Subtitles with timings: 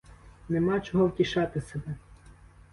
[0.49, 1.95] Нема чого втішати себе!